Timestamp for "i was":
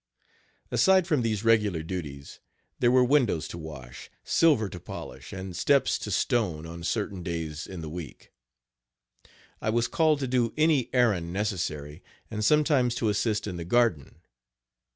9.61-9.87